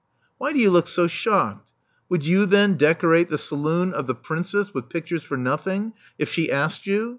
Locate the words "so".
0.87-1.05